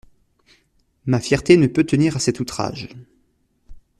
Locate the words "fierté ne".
1.19-1.67